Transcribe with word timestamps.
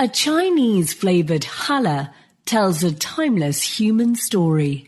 A 0.00 0.06
Chinese 0.06 0.92
flavored 0.92 1.42
challah 1.42 2.12
tells 2.46 2.84
a 2.84 2.92
timeless 2.92 3.80
human 3.80 4.14
story. 4.14 4.86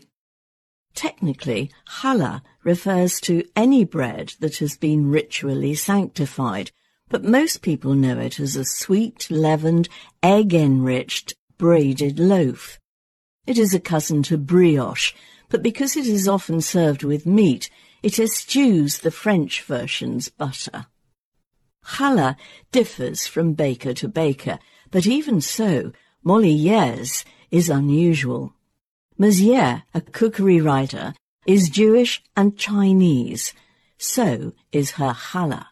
Technically, 0.95 1.69
challah 1.85 2.41
refers 2.63 3.19
to 3.21 3.43
any 3.53 3.83
bread 3.83 4.35
that 4.39 4.59
has 4.59 4.77
been 4.77 5.09
ritually 5.09 5.75
sanctified, 5.75 6.71
but 7.09 7.25
most 7.25 7.61
people 7.61 7.93
know 7.93 8.19
it 8.19 8.39
as 8.39 8.55
a 8.55 8.63
sweet, 8.63 9.29
leavened, 9.29 9.89
egg-enriched, 10.23 11.33
braided 11.57 12.17
loaf. 12.17 12.79
It 13.45 13.57
is 13.57 13.73
a 13.73 13.81
cousin 13.81 14.23
to 14.23 14.37
brioche, 14.37 15.11
but 15.49 15.61
because 15.61 15.97
it 15.97 16.07
is 16.07 16.25
often 16.25 16.61
served 16.61 17.03
with 17.03 17.25
meat, 17.25 17.69
it 18.01 18.17
eschews 18.17 18.99
the 18.99 19.11
French 19.11 19.61
version's 19.63 20.29
butter. 20.29 20.85
Challah 21.85 22.35
differs 22.71 23.27
from 23.27 23.53
baker 23.53 23.93
to 23.93 24.07
baker, 24.07 24.59
but 24.91 25.07
even 25.07 25.41
so, 25.41 25.91
Molly 26.23 26.51
Yeh's 26.51 27.25
is 27.49 27.69
unusual. 27.69 28.53
Ms 29.17 29.41
Yeh, 29.41 29.81
a 29.93 30.01
cookery 30.01 30.61
writer, 30.61 31.13
is 31.45 31.69
Jewish 31.69 32.23
and 32.35 32.57
Chinese. 32.57 33.53
So 33.97 34.53
is 34.71 34.91
her 34.91 35.13
challah. 35.13 35.67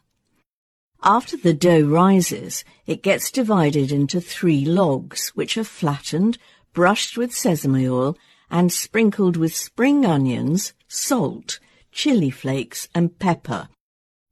After 1.02 1.38
the 1.38 1.54
dough 1.54 1.82
rises, 1.82 2.64
it 2.86 3.02
gets 3.02 3.32
divided 3.32 3.92
into 3.92 4.20
three 4.20 4.66
logs, 4.66 5.30
which 5.30 5.58
are 5.58 5.64
flattened, 5.64 6.38
brushed 6.74 7.18
with 7.18 7.34
sesame 7.34 7.88
oil, 7.88 8.18
and 8.52 8.72
sprinkled 8.72 9.38
with 9.38 9.56
spring 9.56 10.06
onions, 10.06 10.74
salt, 10.88 11.60
chili 11.92 12.30
flakes, 12.30 12.90
and 12.94 13.18
pepper, 13.18 13.70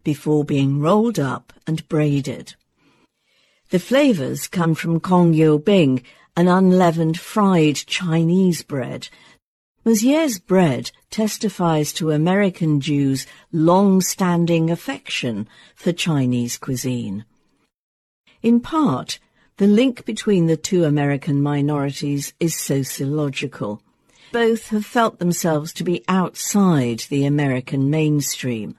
before 0.07 0.45
being 0.45 0.79
rolled 0.79 1.19
up 1.19 1.51
and 1.67 1.85
braided. 1.89 2.55
The 3.71 3.77
flavors 3.77 4.47
come 4.47 4.73
from 4.73 5.01
Kong 5.01 5.33
Bing, 5.57 6.01
an 6.37 6.47
unleavened 6.47 7.19
fried 7.19 7.75
Chinese 7.75 8.63
bread. 8.63 9.09
Ms 9.83 10.05
Yeh's 10.05 10.39
bread 10.39 10.91
testifies 11.09 11.91
to 11.91 12.11
American 12.11 12.79
Jews' 12.79 13.27
long-standing 13.51 14.71
affection 14.71 15.45
for 15.75 15.91
Chinese 15.91 16.57
cuisine. 16.57 17.25
In 18.41 18.61
part, 18.61 19.19
the 19.57 19.67
link 19.67 20.05
between 20.05 20.45
the 20.45 20.55
two 20.55 20.85
American 20.85 21.41
minorities 21.41 22.31
is 22.39 22.55
sociological. 22.55 23.81
Both 24.31 24.69
have 24.69 24.85
felt 24.85 25.19
themselves 25.19 25.73
to 25.73 25.83
be 25.83 26.05
outside 26.07 26.99
the 27.09 27.25
American 27.25 27.89
mainstream. 27.89 28.77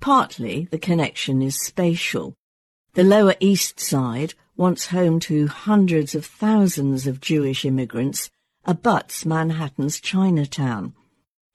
Partly 0.00 0.68
the 0.70 0.78
connection 0.78 1.42
is 1.42 1.60
spatial. 1.60 2.34
The 2.94 3.04
Lower 3.04 3.34
East 3.40 3.80
Side 3.80 4.34
once 4.56 4.86
home 4.86 5.20
to 5.20 5.46
hundreds 5.46 6.14
of 6.14 6.24
thousands 6.24 7.06
of 7.06 7.20
Jewish 7.20 7.64
immigrants, 7.64 8.30
abuts 8.64 9.26
Manhattan's 9.26 10.00
Chinatown. 10.00 10.94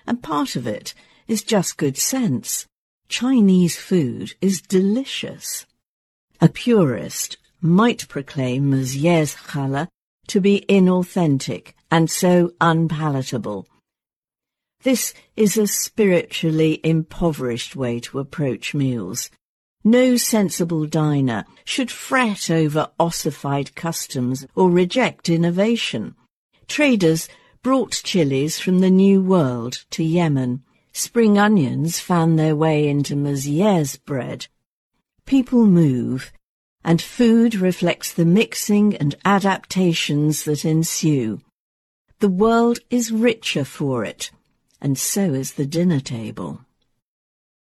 And 0.06 0.22
part 0.22 0.56
of 0.56 0.68
it 0.68 0.94
is 1.28 1.44
just 1.44 1.78
good 1.78 1.98
sense. 1.98 2.68
Chinese 3.10 3.78
food 3.78 4.34
is 4.40 4.62
delicious. 4.62 5.66
A 6.40 6.48
purist 6.48 7.38
might 7.60 8.08
proclaim 8.08 8.70
Ms 8.70 8.98
Yeh's 8.98 9.36
challah 9.36 9.88
to 10.28 10.40
be 10.40 10.66
inauthentic 10.70 11.74
and 11.90 12.10
so 12.10 12.52
unpalatable. 12.62 13.68
This 14.84 15.14
is 15.36 15.58
a 15.58 15.68
spiritually 15.68 16.80
impoverished 16.84 17.76
way 17.76 18.00
to 18.00 18.18
approach 18.18 18.74
meals. 18.74 19.30
No 19.84 20.18
sensible 20.18 20.88
diner 20.88 21.46
should 21.66 21.92
fret 21.92 22.50
over 22.50 22.90
ossified 23.00 23.76
customs 23.76 24.46
or 24.56 24.72
reject 24.72 25.30
innovation. 25.30 26.16
Traders 26.68 27.30
brought 27.62 28.02
chilies 28.04 28.60
from 28.60 28.80
the 28.80 28.90
New 28.90 29.22
World 29.22 29.86
to 29.92 30.04
Yemen. 30.04 30.64
Spring 30.94 31.38
onions 31.38 32.00
found 32.00 32.40
their 32.40 32.56
way 32.56 32.88
into 32.88 33.16
Ms 33.16 33.48
Yeh's 33.48 33.98
bread. 33.98 34.48
People 35.26 35.68
move, 35.68 36.32
and 36.84 37.02
food 37.02 37.54
reflects 37.54 38.12
the 38.12 38.26
mixing 38.26 38.96
and 38.98 39.14
adaptations 39.26 40.44
that 40.46 40.66
ensue. 40.66 41.40
The 42.20 42.30
world 42.30 42.80
is 42.90 43.12
richer 43.12 43.64
for 43.64 44.04
it, 44.04 44.32
and 44.82 44.98
so 44.98 45.34
is 45.34 45.54
the 45.54 45.66
dinner 45.66 46.00
table. 46.00 46.60